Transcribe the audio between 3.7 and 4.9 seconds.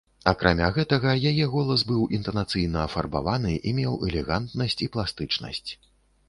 і меў элегантнасць